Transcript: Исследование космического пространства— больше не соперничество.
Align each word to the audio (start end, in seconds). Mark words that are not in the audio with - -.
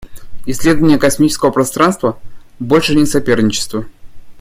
Исследование 0.47 0.97
космического 0.97 1.51
пространства— 1.51 2.17
больше 2.59 2.95
не 2.95 3.05
соперничество. 3.05 3.85